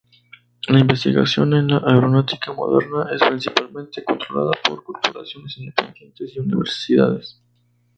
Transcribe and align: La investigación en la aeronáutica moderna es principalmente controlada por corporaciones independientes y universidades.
La 0.69 0.79
investigación 0.79 1.53
en 1.53 1.67
la 1.67 1.77
aeronáutica 1.77 2.51
moderna 2.53 3.05
es 3.13 3.21
principalmente 3.21 4.03
controlada 4.03 4.53
por 4.67 4.83
corporaciones 4.83 5.55
independientes 5.59 6.35
y 6.35 6.39
universidades. 6.39 7.39